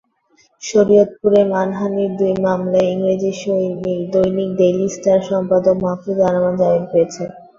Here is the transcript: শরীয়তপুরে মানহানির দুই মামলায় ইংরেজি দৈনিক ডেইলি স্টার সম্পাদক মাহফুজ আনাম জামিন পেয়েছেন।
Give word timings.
শরীয়তপুরে 0.63 1.41
মানহানির 1.51 2.11
দুই 2.19 2.33
মামলায় 2.45 2.89
ইংরেজি 2.93 3.31
দৈনিক 4.13 4.49
ডেইলি 4.59 4.87
স্টার 4.95 5.19
সম্পাদক 5.29 5.75
মাহফুজ 5.83 6.17
আনাম 6.29 6.45
জামিন 6.59 6.83
পেয়েছেন। 6.91 7.29